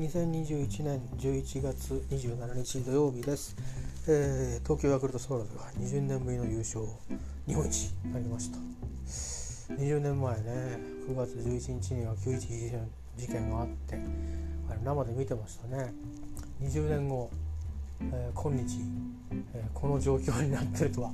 [0.00, 3.54] 2021年11月27日土曜日です、
[4.08, 6.80] えー、東京ヤクルトスワローズが20年ぶりの優勝
[7.46, 8.56] 日本一になりました。
[9.74, 12.80] 20年前ね9月11日には911
[13.18, 14.00] 事件があって
[14.70, 15.92] あれ生で見てましたね。
[16.62, 17.30] 20年後、
[18.00, 18.78] えー、今日、
[19.52, 21.10] えー、この状況になってるとは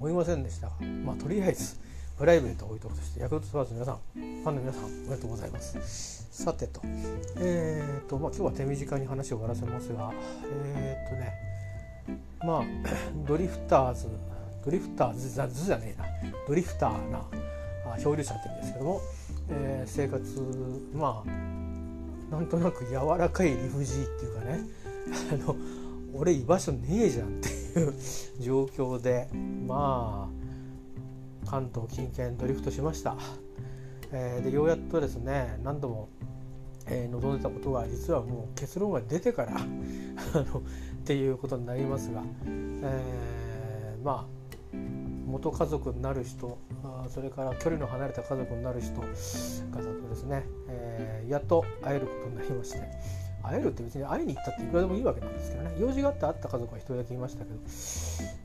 [0.00, 1.76] 思いませんでしたがまあとりあえず
[2.16, 3.98] プライベートを置いとくとしてヤクルトスワローズの皆さん
[4.42, 6.28] ファンの皆さんおめでとうございます。
[6.30, 6.80] さてと。
[7.38, 10.12] えーとまあ今日は手短に話を終わらせますが
[10.46, 11.32] えー、っとね
[12.40, 12.64] まあ
[13.26, 14.06] ドリフターズ
[14.64, 16.06] ドリフターズズじゃねえな。
[16.46, 17.24] ドリフターな
[17.98, 19.00] 漂流者って言うんですけども、
[19.50, 21.30] えー、生活まあ
[22.34, 24.60] なんとなく柔らかい理不尽っていうかね
[25.32, 25.56] あの
[26.14, 27.94] 俺居場所ねえじゃんっていう
[28.40, 29.28] 状況で
[29.66, 30.43] まあ
[31.54, 33.16] 関東近県ドリフトしました、
[34.10, 36.08] えー、でようやっとですね何度も、
[36.88, 40.62] えー、望んでたことが実はもう結論が出てから あのっ
[41.04, 44.76] ていうことになりますが、えー、まあ
[45.28, 46.58] 元家族になる人
[47.08, 52.80] それから距離の離れた家族になる人方とですね、えー、やっと会えることになりまして
[53.44, 55.76] 会えるって別に会いに行ったっていくらでもいいわけなんですけどね。
[55.78, 57.56] 用事があって会った家族は1人だけいましたけど、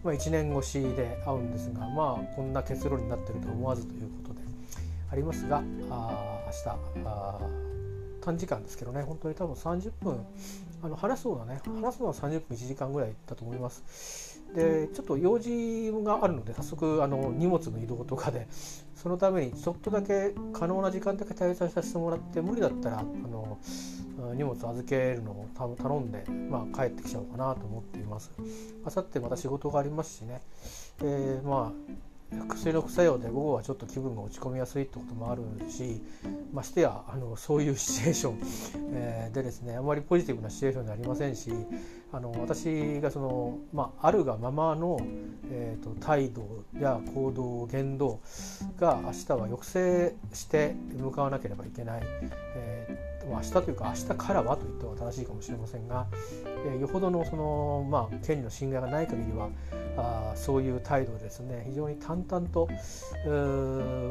[0.03, 4.41] まあ、1年越しで会うんですがまあこんな結論になってると思わずということで
[5.11, 7.39] ありますがあ明日あ
[8.21, 9.01] 短時間ですけどね。
[9.01, 10.25] 本当に多分30分
[10.81, 14.41] あの話そうだね話すのは30分1時間ぐらいだと思います。
[14.53, 18.47] でちょっと用事があるので早速あの荷物の移動とかで
[18.95, 23.59] そのためにちょっとだけ可能な時間だけ滞在させてもらって無理だったらあの
[24.35, 28.31] 荷物預けるのを頼んで、まあ、帰ってきちゃうかなと思っています。
[28.85, 30.41] あさってまた仕事がありますしね、
[31.01, 31.93] えー、まあ
[32.47, 36.01] 薬の副作用で午後はちょっと気分が落ち込みやすいってこともあるし
[36.53, 38.39] ましてやあのそういうシチュエーション、
[38.93, 41.51] えー、でですねあまりポジティブなシチュエーションではありませんし
[42.11, 44.99] あの私がその、まあ、あるがままの、
[45.51, 48.19] えーと、態度や行動言動
[48.77, 52.01] が明日は抑制して向かわなければいけない、
[52.55, 56.07] えー明日というか明日からはと言った方が正しいかもしれませんが、
[56.65, 59.49] えー、よほどのその、まあ、権利の侵害がない限りは
[59.97, 62.69] あそういう態度でですね非常に淡々と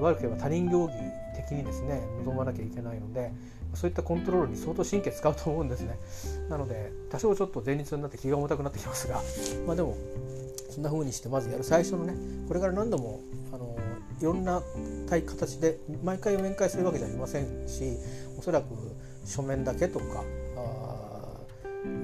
[0.00, 0.94] 悪ければ他人行儀
[1.36, 3.32] 的にですね臨まなきゃいけないので
[3.74, 5.98] そういったコントロールに相当神経使うと思うんですね。
[6.48, 9.20] なので多少ちょっと前日になって気が重たくなってきますが
[9.66, 9.96] まあでも
[10.70, 12.14] そんな風にしてまずやる最初のね
[12.48, 13.20] これから何度も
[13.52, 13.76] あの
[14.20, 14.62] いろんな
[15.08, 17.96] 形で毎回面会するわけじゃありませんし
[18.38, 18.66] おそらく
[19.28, 20.24] 書面だけとか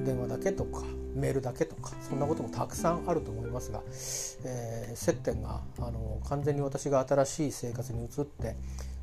[0.04, 0.82] 電話だけとか
[1.14, 3.82] メールだけとかそんなこともたくさんあると思いますが、
[4.44, 8.56] えー、接点があの完全に私が新しい生活に移って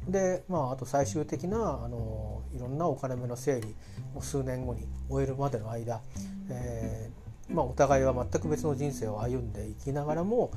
[0.08, 3.76] で、まあ、あと最終的なあのいろんなお金目の整理
[4.16, 6.02] を数年後に終えるまでの間、
[6.50, 7.21] えー
[7.54, 10.52] まあ、お互いは全く別の人生を歩んでいきながらも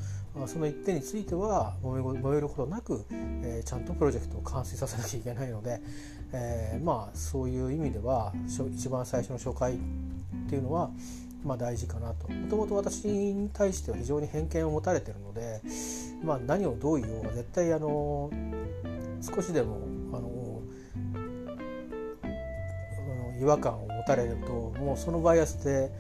[0.46, 5.80] その一点については燃えることなく、えー、ちゃんとプロジェクトを完成させなきゃいけないので、
[6.32, 8.32] えー、まあそういう意味では
[8.74, 9.76] 一番最初の初回っ
[10.48, 10.90] ていうのは、
[11.44, 12.28] まあ、大事かなと。
[12.28, 15.62] もともと私に対しては非常に偏見を持たれてるので、
[16.24, 18.30] まあ、何をどう言おうが絶対あの
[19.20, 19.80] 少しでも
[20.12, 20.62] あの
[23.40, 25.90] 違和感を持たれるともうそのバイアスで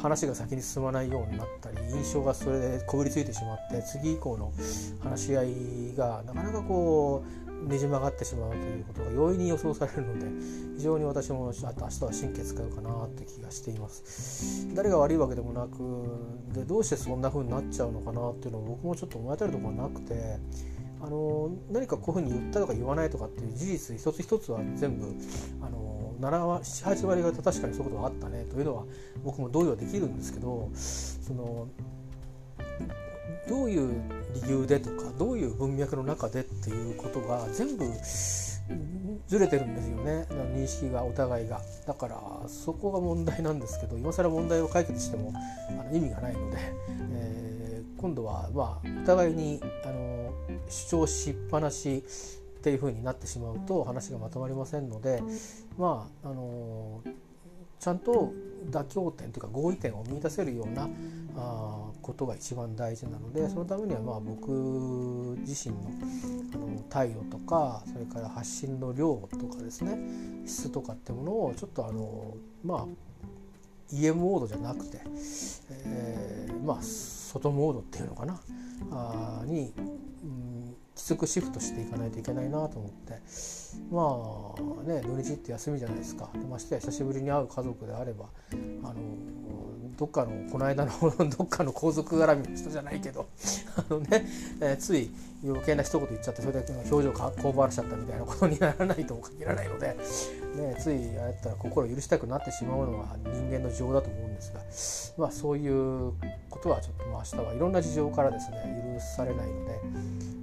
[0.00, 4.52] 話が先に進まないようになったり印象がそれでこびりついてしまって次以降の
[5.02, 10.26] 話し合いがなかなかこうねじ曲がってしまうということが容易に予想されるので
[10.76, 14.74] 非常に私もあと明日は神経使うかなって気がしています。
[14.74, 20.38] 誰が悪いわけでもなくでどうしてそんな風になっちゃうのかなっていうのを僕もちょっと思い当たるところはなくて
[21.04, 25.14] あの何かこういうふうに言ったとか言わないとかっていう事実一つ一つは全部
[25.60, 28.84] あの78割方確かにそういうことがあったねというのは
[29.22, 31.68] 僕も同意はできるんですけどその
[33.48, 34.02] どういう
[34.46, 37.84] 理由でとかどういう文脈の中でっていうことが全部
[39.26, 40.26] ずれてるんですよね。
[40.54, 41.60] 認識がお互いが。
[41.86, 42.18] だから
[42.48, 45.32] そこが問題なんですけど今更問題を解決しても
[45.68, 46.56] あの意味がないので、
[47.12, 47.43] えー、
[48.04, 50.30] 今度はまあお互いにあの
[50.68, 52.04] 主張しっぱなし
[52.58, 55.22] っていうふうになってしまうと話がまとまりませんので
[55.78, 57.00] まああの
[57.80, 58.30] ちゃんと
[58.70, 60.86] 妥協点というか合意点を見出せるような
[61.34, 65.90] あことが一番大事なのでそのためにはまあ僕自身の
[66.52, 69.98] あの態度とかそれから発信の量とかですね
[70.44, 72.86] 質とかってものをちょっとあのまあ
[73.90, 75.00] 家モードじゃなくて、
[75.86, 76.82] えー、まあ
[77.34, 78.40] 外モードっていうのかな。
[78.92, 83.20] あに、うん、きつくシフトしていかないといけないなと思って。
[83.90, 86.30] まあね土日って休みじゃないですか。
[86.48, 88.26] ましてや久しぶりに会う家族であれば
[88.84, 88.94] あの
[89.96, 90.92] どっかのこの間の
[91.36, 93.26] どっかの皇族絡みの人じゃないけど
[93.76, 94.26] あのね、
[94.60, 95.10] えー、つい
[95.44, 99.88] 余計な一言言っちゃってそれだけの表情かこうばらしちゃったみたいなことにならないとも限らないので、
[100.56, 106.12] ね、ついああやったら心を許したくなってしまうのは人間の情だと思うんですが、まあ、そういう
[106.50, 109.80] ことはちょっと明日はいろんな事情からですね許されないので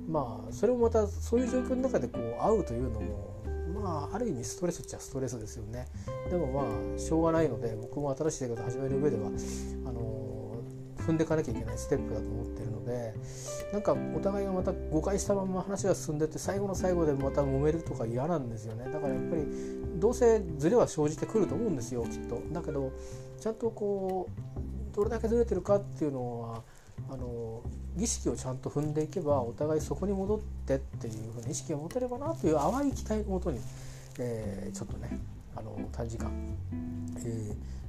[0.07, 3.40] まあそれもまたそういう状況の中でこう会うというのも
[3.71, 5.87] まあある意味ストレスっちゃストレスですよね。
[6.29, 6.61] でもま
[6.95, 9.27] あしょうがないので僕も新しい生活始める上では
[9.85, 10.57] あの
[10.97, 13.13] 踏んでいかなきゃいけないステップだと思ってるので
[13.73, 18.85] なんかお互いがまた誤解したまま話が進んでって最後の最後でまた揉めるとか嫌なんですよね。
[18.91, 19.45] だからやっぱり
[19.95, 22.41] どうせズレは生じてくると思うんですよきっと。
[22.51, 22.91] だけど
[23.39, 26.63] ちゃんとこうどれだけずれてるかっていうのは
[27.09, 27.61] あの
[27.95, 33.59] 儀式をちゃんと踏んでいけばお互いそこに戻ってっていうふうに意識を持てればなという淡い期待をもとに、
[34.19, 35.19] えー、ちょっとね
[35.55, 36.31] あの短時間、
[37.17, 37.80] えー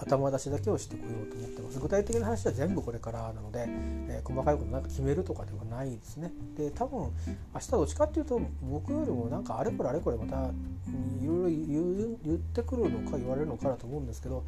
[0.00, 1.78] 頭出しだけをしてこようと思ってます。
[1.78, 6.32] 具体的な話は全部これからなので、えー、細かいことなんか決めるとかではないですね。
[6.56, 7.10] で多分
[7.54, 10.50] 明日どっちかっていうと僕よりもなんかあれこれあれこれまた
[11.22, 14.44] いろいろ言ってくるのか言われるのかだと思うんですけど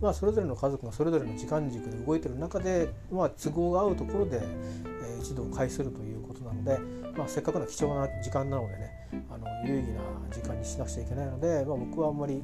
[0.00, 6.78] まあそれぞれの家族がそれぞれの時間軸で動いてる中でまあ都合が合うところで、えー、一度会するということなので、
[7.16, 10.00] まあ、せっかくの貴重な時間なのでねあの有意義な
[10.30, 12.42] 時間にしなくちゃいけないので、まあ、僕はあんまり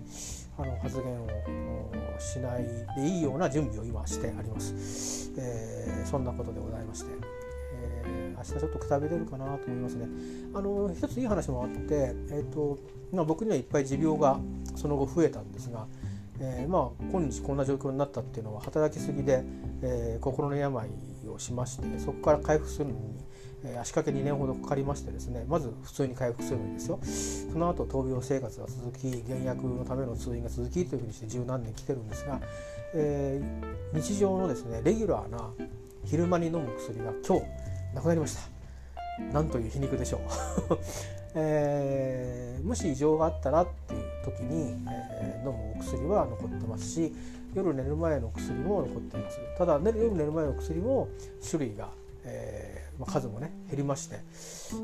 [0.59, 1.29] あの発言を
[2.19, 5.32] しないでいいような準備を今してあります。
[5.37, 7.11] えー、そんなことでございまして、
[8.05, 10.09] えー、明日ちょっとくたびれるかなと思いますね。
[10.53, 12.79] あの一ついい話もあって、えーと
[13.12, 14.38] まあ、僕にはいっぱい持病が
[14.75, 15.87] その後増えたんですが、
[16.41, 19.44] えー、まあ今日こんな状況になったっていうのは働きすぎで、
[19.82, 20.88] えー、心の病
[21.32, 22.99] をしましてそこから回復するのに
[23.81, 27.00] 足掛け2年ほどかかりましてですねまず普通に回復するのにですよ。
[27.52, 32.40] その後闘病生活が続き減薬のための通院が続きというふうにして十何年来てるんですが、
[32.94, 35.50] えー、日常のですねレギュラーな
[36.05, 37.44] 昼間に飲む薬が今日
[37.94, 38.43] なくなりました。
[39.32, 40.20] なんという皮肉でしょう、
[41.34, 47.12] えー、もし異常があったらっていう時に、えー、飲むお薬は残ってますし
[47.54, 49.40] 夜寝る前の薬も残っています。
[49.58, 51.08] ただ夜寝る前の薬も
[51.44, 51.88] 種類が、
[52.25, 52.68] えー
[52.99, 54.21] まあ、数もね減りまして。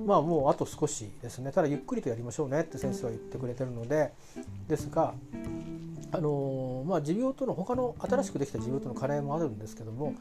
[0.06, 1.52] まあもうあと少しですね。
[1.52, 2.60] ただゆっくりとやりましょうね。
[2.60, 4.12] って先生は言ってくれてるので。
[4.68, 5.14] ですが
[6.12, 10.14] あのー、まあ、持病との他の新しくできた持病との課題もあるんですけども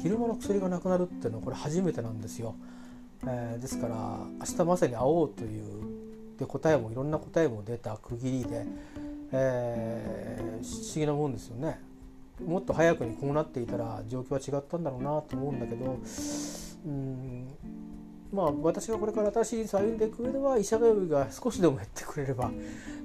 [0.00, 2.54] 昼間の薬がなくなるっていうのはこれ初めてなんですよ。
[3.26, 3.94] えー、ですから
[4.40, 8.66] 明日まさに会おうというで答えもいろんな答えも出た区切りで、
[9.32, 11.80] えー、不思議なもんですよね。
[12.44, 15.98] もっと早くにこうなっていたら状況は違ったんだろうなと思うんだけど
[16.86, 17.48] うん。
[18.32, 22.50] まあ私がこれから新しい人を歩んでいく上では医者通いが少しでも減ってくれれば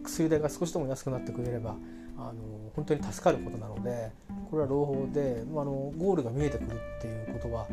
[0.04, 1.76] 薬代が少しでも安くなってくれれば
[2.18, 2.34] あの
[2.76, 4.12] 本当に助かることなので
[4.50, 7.68] これは朗報で、まあ、あのゴールが見えてくるっていうことは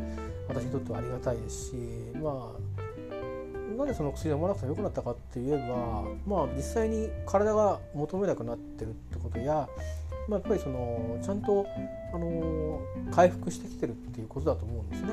[0.48, 1.74] 私にとってはありがたいですし
[2.22, 9.68] まあなぜその薬を飲まなくてもよくなったかって言えばまあ実際に体が求めなくなってるってことや
[10.28, 11.66] まあ、やっぱりそのちゃんと
[12.12, 12.80] あの
[13.10, 15.08] 回復してきてるっていうことだと思うんですね。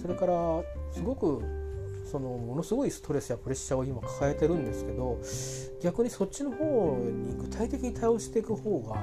[0.00, 1.42] それからすごく
[2.10, 5.20] そのものすごいストレスやプレッシャーを今抱えてるんですけど
[5.82, 8.96] 逆にそっちの方に具体的に対応していく方が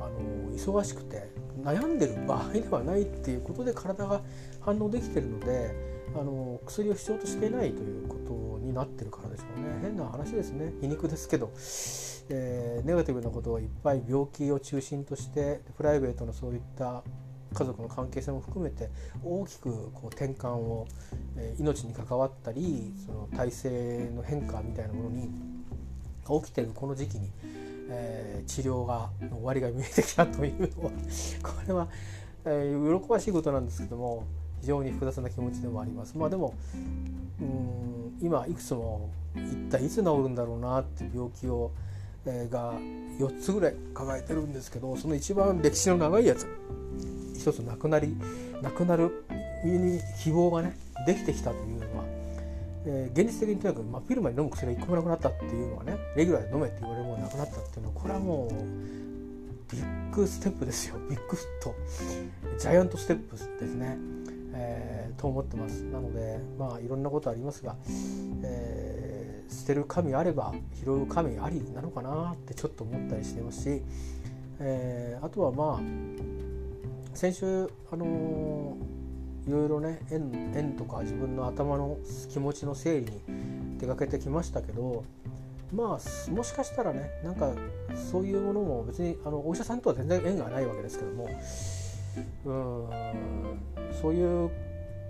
[0.00, 1.30] あの忙しくて
[1.62, 4.20] 悩んでる場合ではないっていうことで体が
[4.60, 5.74] 反応できてるので
[6.16, 8.23] あの薬を必要としていないということ
[8.74, 11.52] になってるからでしょうね変な話ですね皮肉ですけど。
[12.30, 17.02] えー、ネガティブなことをいっぱい病気を中心としてプライベートのそういった
[17.52, 18.90] 家族の関係性も含めて
[19.22, 20.88] 大きくこう転換を、
[21.36, 25.30] えー、命に関わったりその体制の変化みたいなものに
[26.42, 27.30] 起きてるこの時期に、
[27.90, 30.90] えー、治療がの終わりが見えてきたというのは
[31.42, 31.88] これは、
[32.46, 34.24] えー、喜ばしいことなんですけども
[34.64, 36.16] 非常に複雑な気持ちでもあります。
[36.16, 36.54] まあ、でも
[37.38, 41.70] うん今いくつも一体いつ治るんだろうなって病気を
[42.24, 42.72] が
[43.18, 46.46] 4つぐらい抱えてるんですけどその一番歴史の長いやつ
[47.36, 48.16] 一つなくなり
[48.62, 49.26] なくなる
[49.64, 50.74] に希望がね
[51.06, 52.04] できてきたというのは、
[52.86, 61.74] えー、現実的にとにかく、まあ、ピルマに飲む薬が1個もなくなったっていうのはねレギュラーで飲めって言われるものなくなったっていうのはこれはもうビッグステップですよビッグフット
[62.58, 63.98] ジャイアントステップですね、
[64.54, 65.82] えー、と思ってます。
[65.84, 67.76] なのでまあいろんなことありますが、
[68.42, 69.14] えー
[69.54, 73.82] 捨てる神あれば拾う神ありなのかなってちょっと思ったりしてますし、
[74.60, 78.76] えー、あとはまあ先週、あの
[79.46, 81.98] いろいろね縁縁とか自分の頭の
[82.30, 85.04] 気持ちの整理に出かけてきましたけど
[85.72, 87.52] まあもしかしたらねなんか
[88.10, 91.28] そういうものも別にあのお医者さんとは全然縁がないわけですけども
[92.44, 92.88] うん
[94.00, 94.50] そういう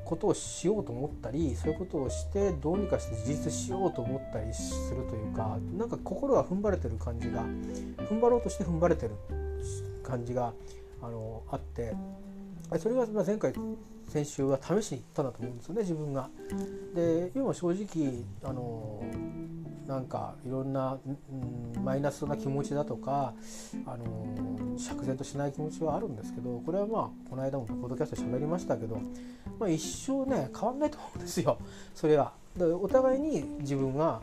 [0.04, 9.12] ことをしようと思ったりそういうことをしてどうにかして自立しようと思ったりするというかなんか心が踏ん張れてる感じが踏ん張ろうとして踏ん張れてる
[10.02, 10.52] 感じが
[11.00, 11.94] あのあって
[12.78, 13.52] それが前回
[14.08, 16.28] 先週は試しに行ったんだと思うんですよね自分が。
[16.94, 19.02] で今正直あの
[19.86, 23.34] なんかいろんな、うん、マイナスな気持ちだとか、
[23.86, 28.98] あの釈然としない気持ちはあるんですけどこれはまあこの間もポッドキャストで喋りましたけど、
[29.58, 31.58] まあ、一生ね変わんないと思うんですよ
[31.94, 32.32] それは。
[32.80, 34.20] お互いに自分が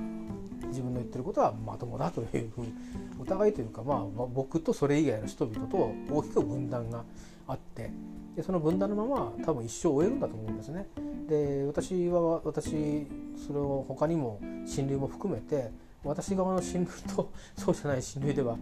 [0.67, 2.73] 自分の言ってることはまともだというふうに
[3.19, 7.03] お互いというか、まあ、僕とそれ以外の人々と大きく分断が
[7.51, 7.91] あって
[8.36, 10.88] でその分断のまま多分一生終えるんだと思うんですね。
[11.27, 15.72] で私は私それを他にも親類も含めて
[16.03, 18.58] 私側の親類と そうじゃない親類では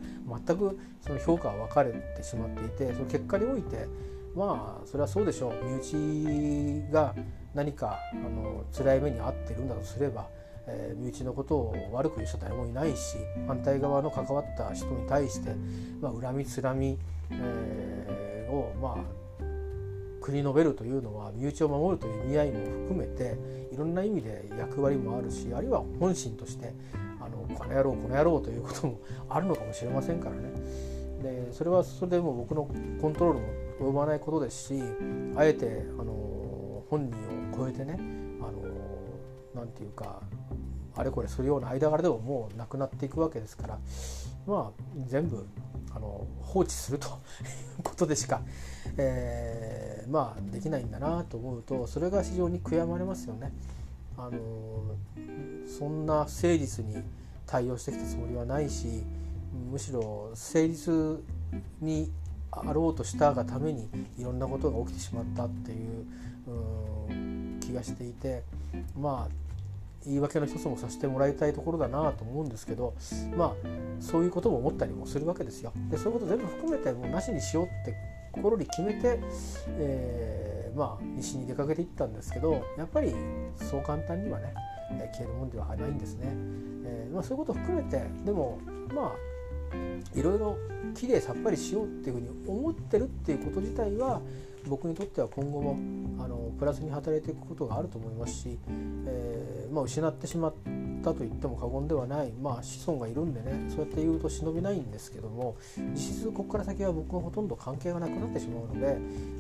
[0.46, 3.88] 全くその評価は分かれてしまっていてその結果において
[4.36, 7.16] まあそれはそうでしょう身内が
[7.54, 10.28] 何かあの辛い目に遭ってるんだとすれば、
[10.68, 13.18] え、身内のことを悪く言う人は誰もいないし
[13.48, 15.56] 反対側の関わった人に対して、
[16.00, 17.00] まあ、恨みつらみ、
[17.32, 19.20] えー、をまあ
[20.22, 23.38] 国述べるというのは身内を守るという意味合いも含めて
[23.72, 26.74] いろんな意味で役割もあるしあるいは本心として
[27.20, 30.52] あのこの野郎この野郎ということもあるのかもしれませんからね。
[31.22, 32.70] でそれはそれでも僕の
[33.02, 34.82] コントロールも及ばないことですし
[35.36, 37.16] あえてあの本人
[37.54, 37.98] を超えてね
[38.42, 38.44] あ
[39.58, 40.22] のなんていうか
[41.00, 43.80] あれこれするような間柄でももうなくなっていくわけですから
[44.46, 45.48] まあ全部
[45.96, 47.10] あの放置するとい
[47.80, 48.42] うことでしか、
[48.98, 53.54] えー、まあできないんだなと思うとそれが非常に悔やまれますよね。
[54.18, 54.38] あの
[55.66, 57.02] そんな誠実に
[57.46, 59.04] 対応してきたつもりはないし
[59.72, 61.24] むしろ誠実
[61.80, 62.12] に
[62.52, 63.88] あろうとしたがために
[64.18, 68.44] いろんなことが起きてしまったっていう気がしていて
[69.00, 69.49] まあ
[70.06, 72.96] 言い訳の一つもさせてもらいたいところだなと思うんですけど
[73.36, 73.54] まあ
[74.00, 75.74] そういうことも思ったりもするわけですよ。
[75.90, 77.96] でそういうこと全部含めてもうなしにしようって
[78.32, 79.20] 心に決めて、
[79.78, 83.14] えー、まあ西に出かけていったんですけどやっぱり
[83.56, 84.54] そう簡単にはね
[85.14, 86.28] 消えるもんではないんですね。
[86.86, 88.60] えーまあ、そういうことを含めてでも
[88.94, 89.12] まあ
[90.16, 90.58] いろいろ
[90.96, 94.22] きれいさっぱりしようっていうふうに思ってるっていうこと自体は
[94.68, 95.80] 僕にとっては今後も
[96.24, 98.60] あのプラスに働いていくことがあると思いますし、
[99.08, 100.54] えー、まあ、失ってしまっ
[101.04, 105.56] たと言っても過言ではない、まあ、子孫がいるんでねそうやって言うと忍びないんですけども
[105.94, 108.98] 実質ここから先は僕はほとんど関係がなくなってしまうので、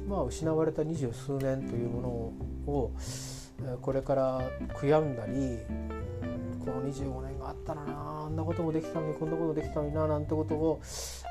[0.07, 2.07] まあ、失われた二十数年というもの
[2.73, 2.91] を
[3.81, 4.41] これから
[4.75, 5.59] 悔やんだり
[6.69, 7.93] この25年があったらな
[8.25, 10.81] あんなこともできたのにこんなことできたのにななんてことを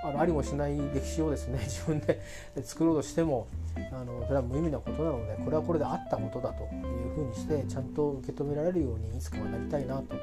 [0.05, 2.21] あのありもしない歴史をですね 自分で
[2.63, 3.47] 作ろうとしても
[3.93, 10.17] あのそれは無意味なことなのでこれはこれであったことだというふうにしてちゃんと受け止められるようにいつかはなりたいなと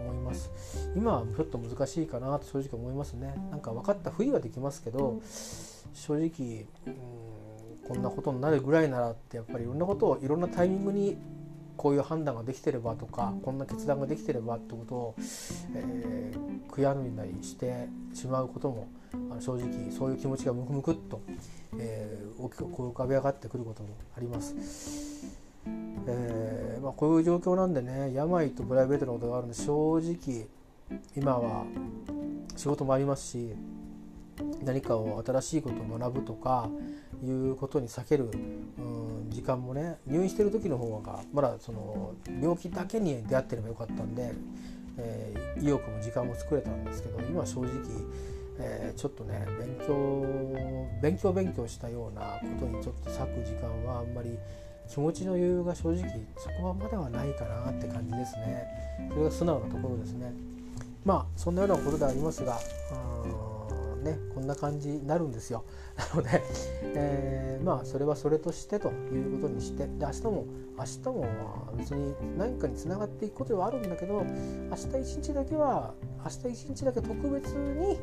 [0.00, 0.50] 思います。
[0.94, 3.34] 今はちょっと難しいかなと正直思いますね。
[3.50, 5.20] なんか分かったふりはできますけど
[5.92, 6.94] 正直うん
[7.90, 11.18] こんなことになるぐらいならってやっぱりいろんなことをいろんなタイミングに
[11.80, 15.14] こういう判断ができてればとかこんな決断ができてればってことを、
[15.74, 18.86] えー、悔やんだりしてしまうことも
[19.40, 21.22] 正直そういう気持ちがムクムクっと、
[21.78, 25.38] えー、大きくこう浮かび上がってくることもあります。
[26.06, 30.48] えーまあ、こういう状況なんでね病とプライベートのことがあるんで正直
[31.16, 31.64] 今は
[32.56, 33.54] 仕事もありますし
[34.62, 36.68] 何かを新しいことを学ぶとか
[37.24, 38.30] いうことに避ける、
[38.78, 44.32] うん、時間もね入院してる時の方がまだその病気だけに出会ってればよかったんで、
[44.96, 47.70] えー、意欲も時間も作れたんですけど今正直、
[48.58, 50.26] えー、ちょっとね勉強
[51.02, 54.38] 勉強勉強したようなことにちょっと割く時間はあんまり
[54.88, 56.04] 気持ちの余裕が正直
[56.36, 58.66] そこはまだはないかなって感じですね。
[59.08, 60.32] それが素直なところですね。
[61.04, 62.58] まあそんなようなことでありますが
[63.24, 63.49] うん
[64.00, 65.64] ねこんな感じになるんですよ。
[65.96, 66.42] なので、
[66.82, 70.44] えー、まあそれはそれとしてということにしてで明日も
[70.78, 71.26] 明日も
[71.76, 78.00] 別に何かにつながっていくことではあるんだけど明日一日だけは明日一日だけ特別に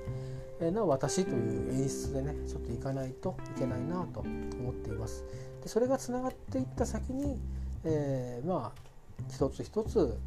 [0.59, 5.23] えな私という演出でねちょっと行かないといけないなと思っています。
[5.61, 7.37] でそれがつながっていった先に、
[7.83, 8.81] えー、まあ
[9.29, 10.17] 一つ一つ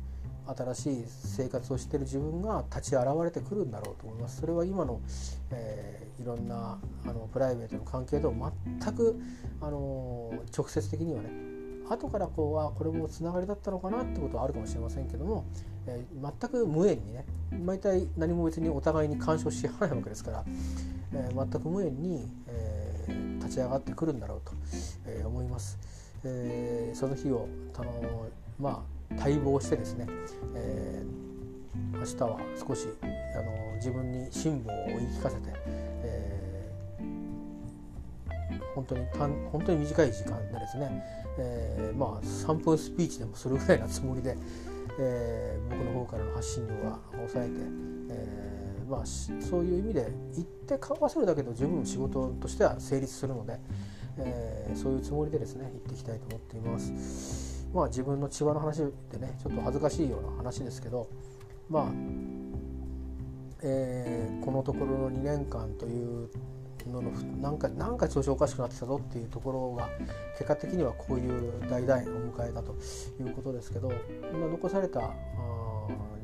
[0.56, 5.00] 新しい生活をしてる自分が立ち現れてくるんだろうと思いますそれは今の、
[5.50, 9.20] えー、いろんなあのプライベートの関係と全く
[9.60, 11.30] あの直接的にはね
[11.88, 15.44] 後からこうはこれもつながりだったのかなってことはあるかもしれませんけども、
[15.86, 17.24] えー、全く無縁にね
[17.64, 20.44] 毎回何も別にお互いに干渉し合わないわけですから、
[21.14, 24.52] えー、全く無縁に、えー、立ち上がってくるんだろうと、
[25.06, 25.78] え思います。
[26.22, 28.28] えその日をあの
[28.58, 30.06] まあ待望してですね、
[30.54, 31.04] え
[31.92, 33.06] 明日は少しあ
[33.42, 36.30] の自分に辛抱を言い聞かせて、え
[38.74, 39.04] 本当に
[39.52, 41.04] 本当に短い時間でですね、
[41.38, 44.36] えー、まあ3分スピーチでもするぐらいなつもりで、
[44.98, 47.54] えー、僕の方からの発信量は抑えて、
[48.10, 53.58] えー、まあ、そういう意味で言って顔わせるだけで十分仕事としては成立するので、
[54.18, 57.59] えそういうつもりでですね言っていきたいと思っています。
[57.72, 61.08] まあ自分の千葉の話でねちょっと恥ずかしいような話ですけど
[61.68, 61.84] まあ、
[63.62, 66.28] えこのところの2年間という
[66.88, 69.88] ののなんかなんか調子おかしくなってきたぞっていうところが
[70.32, 72.74] 結果的にはこういう代々お迎えだと
[73.20, 73.92] いうことですけど
[74.32, 75.00] 今残された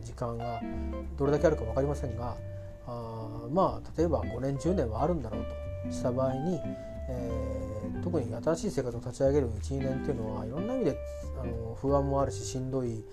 [0.02, 0.60] 時間が
[1.16, 2.36] どれだけあるか分かりませんが
[2.86, 5.44] あまあ例えば5年10年はあるんだろう
[5.86, 6.60] とした場合に、
[7.08, 10.98] えー、特に新しい生活を立ち上げる12年っていうのはいろんな意味で
[11.40, 13.04] あの不安もあるししんどい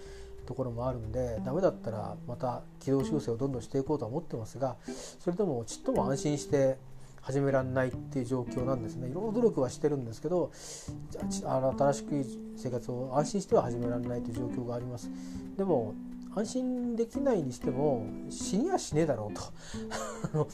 [0.45, 4.75] ところもあるんでダメだったらまた軌道修正をどんどんしていこうとは思ってますが
[5.19, 6.77] それともちっとも安心して
[7.21, 9.07] 始められないっていう状況なんですね。
[9.07, 12.25] いろいろ努力はしてるんですけど新しく
[12.57, 15.09] 生活を安心しては始められないという状況があります。
[15.57, 15.95] でも
[16.35, 20.47] 安心できないにしても死にはしねえだろうと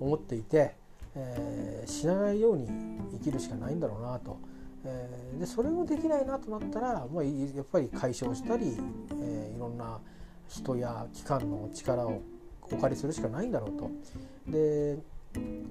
[0.00, 0.76] 思っていて、
[1.16, 2.66] えー、死なないように
[3.12, 4.38] 生きるしかないんだろうなと、
[4.84, 7.30] えー、でそれもできないなとなったら、まあ、や
[7.62, 8.76] っぱり解消したり、
[9.12, 10.00] えー、いろんな
[10.48, 12.22] 人や機関の力を
[12.62, 13.90] お借りするしかないんだろうと。
[14.48, 14.98] で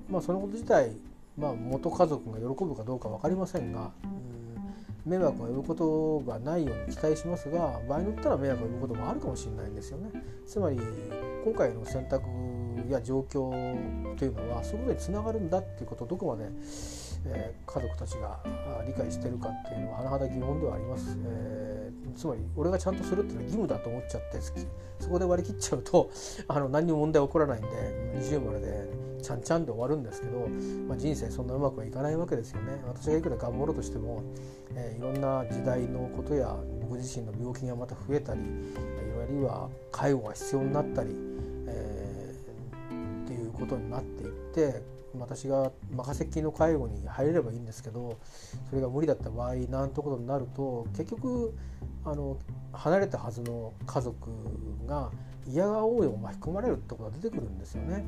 [0.10, 0.98] まあ、そのこと自体、
[1.38, 10.12] まあ、元家族が喜ぶかどうか分かりませんが、うん、迷惑が呼ぶことがないように期待しますが場合によったら迷惑が呼ぶこともあるかもしれないんですよね。
[10.46, 10.80] つまり
[11.46, 12.26] 今回の選択
[12.92, 16.50] や状況というのはそういうことにつながるんだっていうことをどこまで、
[17.26, 18.40] えー、家族たちが
[18.86, 21.18] 理解してるかっていうのは甚だ疑問ではあります。
[21.26, 24.40] えー、つまり俺がちゃんとするっていうのは義務だと思っちゃって
[25.00, 26.10] そこで割り切っちゃうと
[26.48, 27.68] あの何にも問題起こらないんで
[28.16, 28.88] 二重丸で
[29.22, 30.48] ちゃんちゃんで終わるんですけど、
[30.88, 34.22] まあ、人生そんなうまくはいかないわけですよね私がいくら頑張ろうとしても、
[34.76, 38.42] えー、いろんな時代のことや僕自身の病気がまた増えたり
[39.24, 41.16] あるいは介護が必要になったり、
[43.54, 44.82] ことになっていって
[45.18, 48.18] 私が任せっきりの介護に入れればいいんですけど
[48.70, 51.54] それが無理だった場合なんてことになると結局
[52.06, 52.38] あの
[52.72, 54.16] 離れたはずの家族
[54.88, 55.12] が
[55.48, 58.06] 嫌が応用巻き込まれるってことが出てくるんですよね。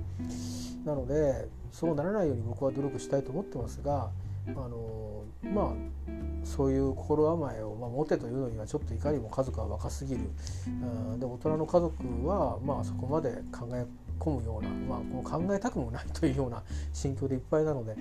[0.85, 4.09] なのでそうならないように僕は努力したいと思ってますが
[4.47, 10.21] あのまあそういう心構えを、まあ、持てというのにはちょっといかにも家族は若すぎる、
[10.67, 13.85] うん、で大人の家族は、まあ、そこまで考え
[14.19, 17.95] 込むような、まあ、こう考えたくもないというような 心境でいっぱいなので、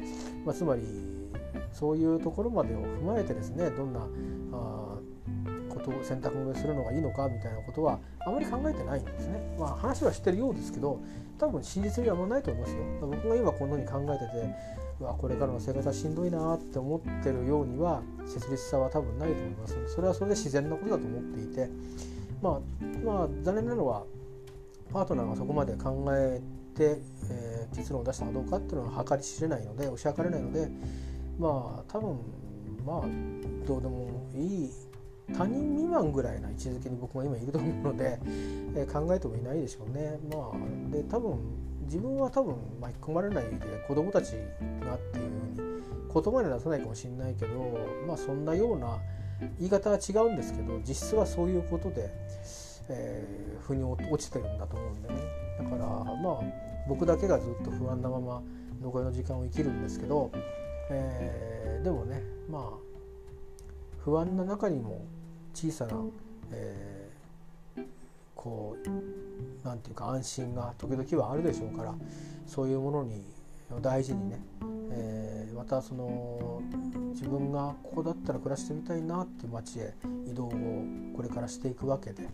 [0.44, 0.82] まあ、つまり
[1.72, 4.00] そういうところまでを踏まえてですねどんな
[4.52, 4.98] あ
[5.68, 9.56] ことを選択をするのがいいのかみたいなことはあまり考えてないんですね。
[9.58, 11.00] まあ話は知ってるようですけど
[11.38, 12.82] 多分真実にはあんまないと思いますよ。
[13.00, 14.54] 僕が今こんなに考えてて
[15.00, 19.76] うわこれからの生活はしんどいなって思ってるようには切実さは多分ないと思います。
[19.88, 21.68] それはそれで自然なことだと思っていて
[22.40, 22.60] まあ
[23.04, 24.04] まあ残念なのは
[24.92, 26.40] パートナーがそこまで考え
[26.74, 26.98] て、
[27.30, 30.68] えー、結論を出したかどうかっていうのは計り知れないので押し量れないので
[31.38, 32.18] まあ多分
[32.86, 34.70] まあどうでもいい
[35.32, 38.18] 他人未満ぐらいな位置づけに僕は今いると思うので、
[38.76, 40.18] えー、考えてもいないでしょうね。
[40.30, 41.38] まあ、で多分
[41.84, 48.98] 自分は多分巻き込まれないで子供たちがっていうふうに言葉に出さないかもしれないけどまあそんなような
[49.58, 52.10] 言い方は違うんですけど実質はそういうことで、
[52.88, 55.14] えー、腑に落ちてるんだと思うんでね。
[55.58, 56.40] だからまあ
[56.88, 58.42] 僕だけがずっと不安なまま
[58.82, 60.30] 残りの時間を生きるんですけど、
[60.90, 62.84] えー、でもねまあ
[64.04, 65.04] 不安な中にも
[65.54, 65.96] 小さな、
[66.50, 67.84] えー、
[68.34, 71.94] こうなんていうか安心が時々はあるでしょうから
[72.46, 73.24] そういうものに
[73.80, 74.38] 大事にね、
[75.54, 76.60] またその
[77.12, 79.94] 自分がここだったら暮らしてみたいなっていう街へ
[80.26, 80.52] 移動を
[81.14, 82.28] これからしていくわけで、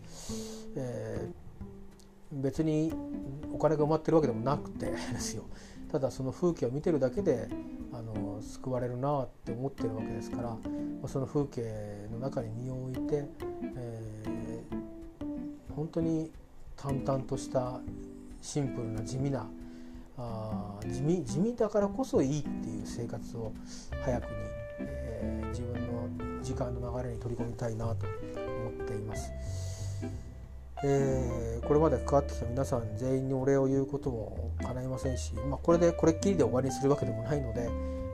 [0.76, 2.92] えー、別に
[3.52, 5.44] お金が埋まってるわけでもなくて ですよ。
[5.92, 7.48] ただその風景を見てるだけで
[7.92, 10.56] あの救われるなって思ってるわけですから
[11.08, 13.24] その風景の中に身を置いて、
[13.76, 16.30] えー、本当に
[16.76, 17.80] 淡々とした
[18.40, 19.48] シンプルな地味な
[20.16, 23.52] あ地味地味だからこそいいっていう生活を
[24.04, 24.30] 早くに、
[24.80, 25.74] えー、自分
[26.28, 29.32] の時間の流れに取り込みたいなと思っています。
[30.82, 37.68] えー、これまで関わってきた皆さん全員にお礼を言うことも叶いませんし、まあ、これでこれっきりで終わりにするわけでもないので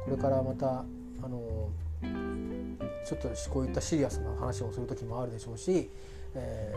[0.05, 0.85] これからまた
[1.23, 1.71] あの
[3.07, 5.89] ちょっとこういったシリアスな話をする時もあるでしょうし、
[6.35, 6.75] え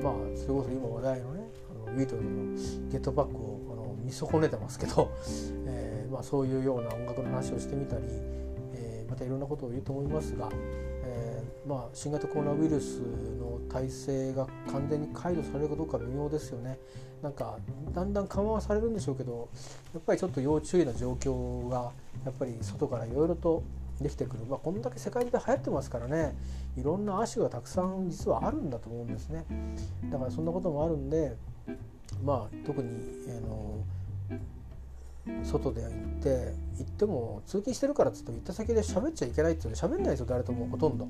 [0.00, 1.40] ー、まあそれこそ今話題のね
[1.86, 3.59] あのビートルズのゲットバックを
[4.10, 5.12] 見損ねてますけど、
[5.66, 8.04] えーまあ、そういうような音楽の話をしてみたり、
[8.74, 10.48] えー、またいろんなことを言うと思いますが、
[11.04, 16.78] えーまあ、新型コロナウイルスの体制が完全に解除されるかどうか微妙ですよね。
[17.22, 17.58] なんか
[17.92, 19.50] だんだん緩和されるんでしょうけど
[19.92, 21.92] やっぱりちょっと要注意な状況が
[22.24, 23.62] やっぱり外からいろいろと
[24.00, 26.34] できてくる、まあ、こんだけ世界中で流行ってますからね
[26.78, 29.44] いろんな亜種がたくさん実はあるんだと思うんですね
[30.10, 31.36] だからそんなこともあるんで
[32.24, 32.88] まあ特に
[33.28, 33.84] あの
[35.44, 41.08] 外で行って行っても通勤してるからっつって行った先で喋っちゃいけないって言うと喋んないですよ誰ともほとんど。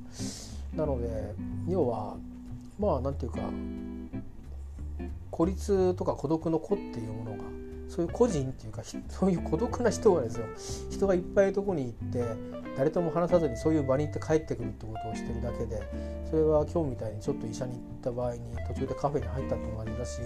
[0.74, 1.35] なので
[1.68, 2.16] 要は
[2.78, 3.40] まあなんていうか
[5.30, 7.44] 孤立とか孤独の孤っていうものが
[7.88, 10.46] そういう個人っていうか そういう孤独な人がですよ
[10.90, 12.24] 人がいっぱいいるとこに行って
[12.76, 15.83] 誰とも話さずにそういう場に行って帰ってくるってことをしてるだけで
[16.30, 20.20] それは今日みたいにちょっと医者に行った場合に途中でカフェに入ったと同じだし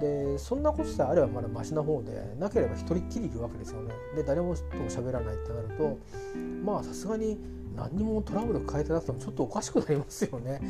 [0.00, 3.94] でそんなことさえあればまだマシな方でなければ一人っきりいるわけですよね。
[4.16, 5.98] で誰もとも喋らないってなると
[6.64, 7.38] まあさすがに
[7.76, 10.60] 何にもトラブル抱えてなくてもちょっとおかしくなりますよね。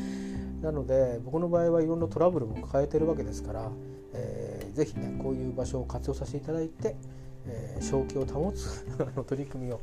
[0.63, 3.71] なので僕の場合はいろんなトラブルも抱えてるわけですから、
[4.15, 6.97] えー、ぜひねこういう場所を活用させていただいて、
[7.47, 8.85] えー、正気を保つ
[9.27, 9.81] 取り組みを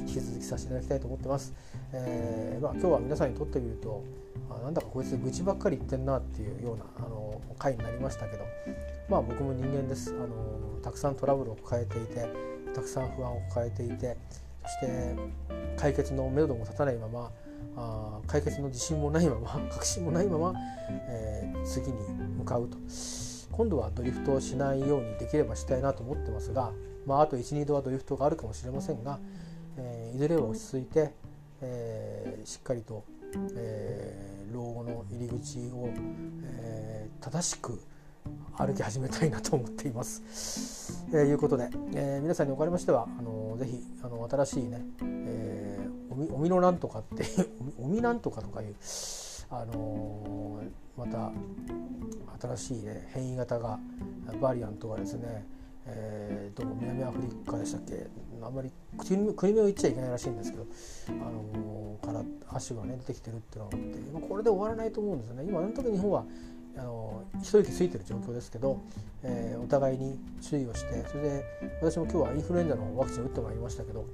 [0.00, 1.52] 引き続きさせていただきたいと思ってます。
[1.92, 4.02] えーまあ、今日は皆さんにとってみると
[4.50, 8.44] あなんだかこいつ愚痴ばっかり言ってんなっていうようなあの回になりましたけど
[9.08, 12.28] まあ僕も人間ですあのたくさんトラブルを抱えていて
[12.74, 14.16] たくさん不安を抱えていて
[14.62, 15.16] そして
[15.76, 17.30] 解決のめども立たないまま
[17.76, 20.54] あ解決の自信もないまま 確信もないまま、
[21.08, 21.96] えー、次に
[22.38, 22.76] 向かうと
[23.52, 26.72] 今度はドリフトをしないようにできればしたいなと思ってますが、
[27.06, 29.18] まあ、あと12度はドリフトがあるかもしれませんが、
[29.76, 31.12] えー、いずれは落ち着いて、
[31.60, 33.04] えー、しっかりと、
[33.56, 35.88] え老後の入り口を、
[36.44, 37.80] え正しく
[38.56, 41.04] 歩き始めたいなと思っています。
[41.12, 47.24] えー、いうことで、えー、皆さんにおかれましてはあのぜひあの新しいね、えー、おみおみのなんとかって
[47.78, 48.74] おみなんとかとかいう
[49.50, 50.62] あの
[50.96, 51.32] また
[52.40, 53.78] 新しい、ね、変異型が
[54.40, 55.46] バリアントがですね、
[55.86, 58.06] えー、どうも南アフリカでしたっけ。
[58.42, 59.20] あんまり国
[59.52, 60.66] 名を言っちゃいけないらしいんですけど、
[61.08, 65.44] あのー、から足がね出てきてるっていうのがあってこれで終わらないと思うんですよね。
[65.46, 66.24] 今あの時日本は
[66.76, 68.80] あの一息ついてる状況ですけど、
[69.22, 71.44] えー、お互いに注意をしてそれで
[71.80, 74.04] 私も今日はインフルエンザのワクチンを打ってまいりましたけど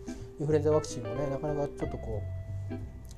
[0.40, 2.39] インフルエンザワクチンもねなかなかちょっとこう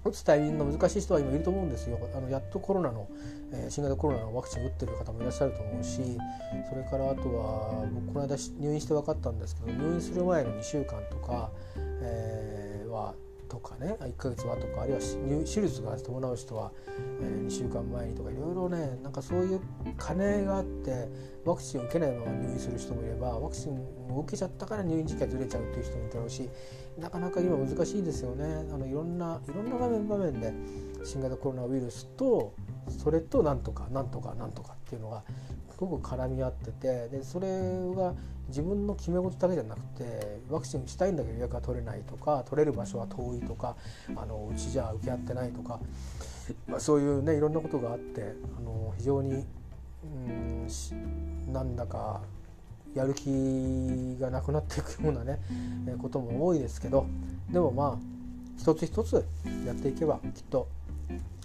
[0.04, 1.98] 打つタイミングが難しい人は今いると思うんですよ。
[2.14, 3.08] あのやっとコロナの、
[3.52, 6.18] えー、新型コロナのワクチンを打ってる方もいらっしゃると思うし
[6.68, 13.14] それからあとは僕この間入院して分かったんですけど入院する前の2週間とか、えー、は
[13.52, 15.00] とかね1ヶ月はとかあるいは
[15.44, 16.72] 手術が伴う人は、
[17.20, 19.60] え、2週間前にとかいろいろねなんかそういう
[19.98, 21.06] 金があって
[21.44, 23.72] ワクチンを受けないまま入院する人もいればワクチン
[24.08, 26.48] を受けちゃったから入院時期がずれちゃうっていう人もいたろうし
[26.98, 28.44] なかなか今難しいですよね。
[28.72, 30.54] あのいろんないろんな場面場面で
[31.04, 32.54] 新型コロナウイルスと
[32.88, 35.24] それとなんとかなんとかなんとかっていうのが
[35.70, 37.48] すごく絡み合っててでそれ
[37.94, 38.14] が
[38.52, 43.76] 自分の決め事だけじゃなくてワクチン打ちたいんだけど予約が取れないとか取れる場所は遠いとか
[44.14, 45.80] あのうちじゃ受け合ってないとか、
[46.68, 49.46] まあ、そういうねいろんなことがあってあの非常に
[50.04, 50.66] うん
[51.52, 52.20] なんだか
[52.94, 55.38] やる気がなくなっていくようなね
[55.98, 57.06] ことも多いですけど
[57.50, 58.12] でもまあ
[58.58, 59.24] 一つ一つ
[59.66, 60.68] やっていけばきっと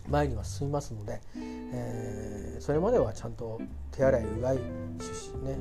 [0.10, 3.60] 前には進みますので、えー、それまではちゃんと
[3.92, 5.56] 手洗いうがい手指,、ね、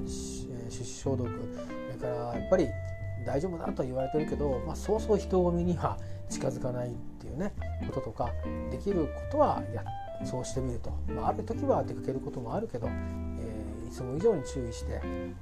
[0.69, 2.69] 手指消毒それからやっぱり
[3.27, 7.53] 大丈夫だと言われてるけど、まあ、そうそう人混みには近づかないっていうね
[7.87, 8.31] こととか
[8.71, 9.85] できることはや
[10.25, 15.35] そうしてみると、まあ、ある時は出かけることもあるけど、えー、いつも以上に注意して、え、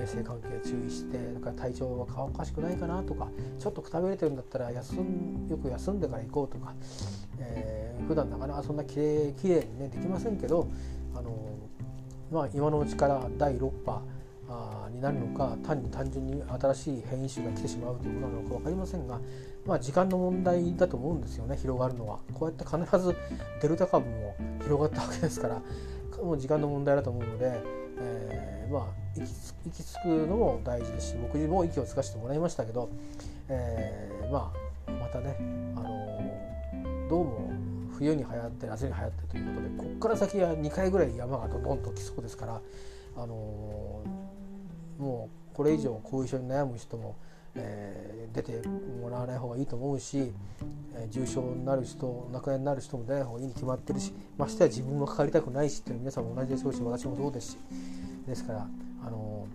[0.00, 3.28] 衛生関係注意してだか体調がおかしくないかなとか
[3.58, 6.74] ちょっとくたびれてるんだったら休んよく休んでから行こうとか、
[7.38, 10.68] えー、普段なかなかそんなきれいきれいにねできませんけど
[11.14, 11.30] あの
[12.30, 14.02] まあ、今のうちから第6波
[14.48, 19.20] あになるのか単に単純に新しい変異種が来てしまうということなのか分かりませんが、
[19.64, 22.20] まあ、時間の問題だと思うんですよね広がるのは。
[22.32, 23.16] こうやって必ず
[23.60, 25.62] デルタ株も広がったわけですから
[26.22, 27.60] もう時間の問題だと思うので、
[27.98, 32.88] えー、まあ行き着くのも大事ですし僕にも息をつかせてもらいましたけど、
[33.48, 34.52] えー、ま
[34.86, 35.36] あまたね、
[35.76, 37.50] あのどうも
[37.96, 42.60] 冬に流行って夏に流行ってということでここから先は2回ぐらい山がドドンと来そうですから、
[43.16, 44.04] あの、
[44.98, 47.16] もうこれ以上後遺症に悩む人も、
[47.54, 50.32] えー、出てもらわない方がいいと思うし、
[50.94, 57.58] えー、重症になる人亡くなりになる人も出ない方がいいに決まってるしましてや自分もかかりたくないしっていう皆さんも同じでしょうし私もそうですし
[58.26, 58.68] ですから、
[59.06, 59.46] あの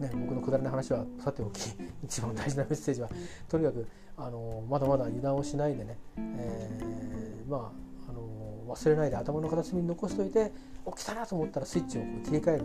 [0.00, 1.74] ね、僕のくだらない話はさておき
[2.04, 3.08] 一番大事なメッセージは
[3.48, 7.72] とにかくあのまだまだ油断をしないでね、えー、ま
[8.06, 10.52] ああの忘れないで頭の片隅に残しておいて
[10.86, 12.64] 起きたなと思ったらスイッチを切り替える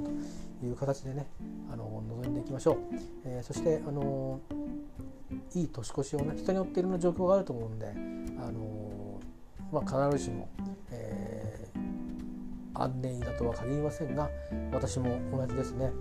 [0.60, 1.26] という形でね
[1.72, 2.78] あの臨んでいきましょう、
[3.26, 4.40] えー、そしてあの
[5.54, 9.20] いい年越しをね人によっていろんな状況があると思うんであの、
[9.72, 10.48] まあ、必ずしも、
[10.92, 14.30] えー、安寧だとは限りませんが
[14.72, 15.92] 私も同じですね、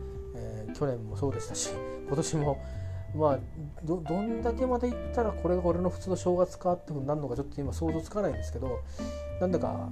[0.75, 1.71] 去年もそうでしたし
[2.07, 2.59] 今年も
[3.15, 3.39] まあ
[3.85, 8.81] どんだけまでいったらこれが俺の普通の正月かってふうになるのかちょっと今想像つかないんですけど
[9.41, 9.91] なんだか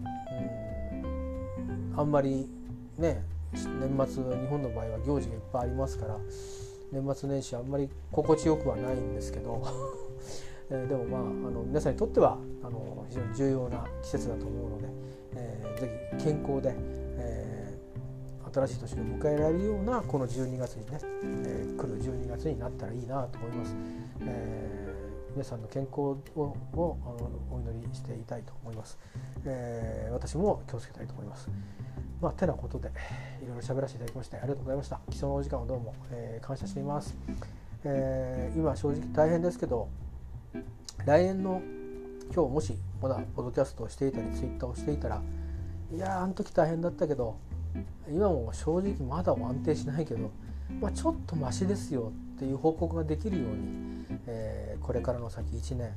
[0.93, 2.49] うんあんまり
[2.97, 6.19] ね年末日本の場合は行事がいっぱいありますから
[6.93, 9.63] 年末年始あんまり心地よくはないんですけど
[10.71, 14.89] えでもまああの皆さんにとってはあの非常に重要な季節だと思うので、
[15.35, 16.75] えー、ぜひ健康で、
[18.53, 23.77] 新しい年を迎えられるようなこの12月にね、えー、来る12月になったらいいなと思います。
[24.23, 26.19] えー、皆さんの健康を
[26.75, 28.99] をあのお祈りしていたいと思います、
[29.45, 31.49] えー、私も気をつけたいと思います。
[32.21, 32.91] まあ、てなことで
[33.43, 37.17] いろいろ喋らせていただきましてありがとうございました貴重なお時間をどうも、えー、感謝しています、
[37.85, 39.89] えー、今正直大変ですけど
[41.07, 41.63] 来年の
[42.35, 45.23] 今日もしまだポッドキャストをしていたりツイッターをしていたら
[45.93, 47.39] いやあの時大変だったけど
[48.09, 50.31] 今も正直まだ安定しないけど、
[50.81, 55.93] まあ、ちょっとマシですよっていう報告ができるように、えー、これからの先1年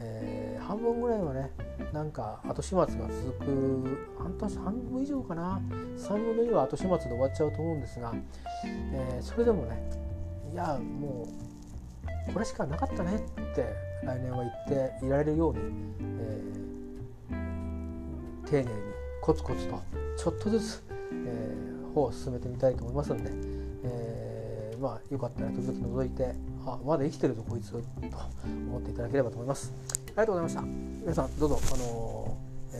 [0.00, 1.50] えー、半分ぐらいはね
[1.92, 2.98] なんか後始末が続
[3.44, 5.60] く半年半分以上かな
[5.96, 8.12] ？3分の2は後始末で終わっちゃうと思うんですが、
[8.64, 9.80] えー、それでもね
[10.52, 11.28] いやも
[12.28, 13.66] うこれしかなかったねって
[14.04, 15.60] 来年は言っていられるように、
[16.20, 16.42] え、
[18.50, 18.68] 丁寧に
[19.22, 19.82] コツコツと
[20.16, 20.82] ちょっとずつ、
[21.26, 23.30] えー、方を進めてみたいと思いますので、
[23.84, 26.34] えー、まあよかったら時々覗いて
[26.66, 27.78] あまだ生きてるぞこいつと
[28.44, 29.72] 思っていただければと思います。
[29.90, 30.62] ありがとうございました。
[30.62, 32.36] 皆さんどうぞあの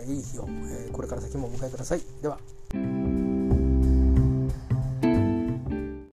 [0.06, 2.00] ー、いい日を、え、これから先もお迎えください。
[2.22, 2.38] では。